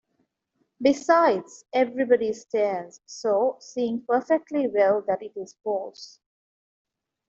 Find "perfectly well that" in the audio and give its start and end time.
4.03-5.21